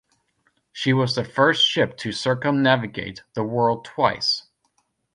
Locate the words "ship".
1.63-1.95